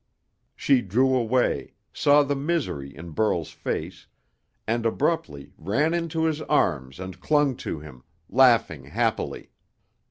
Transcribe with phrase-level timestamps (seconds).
[0.55, 4.07] She drew away saw the misery in Burl's face
[4.65, 9.51] and abruptly ran into his arms and clung to him, laughing happily.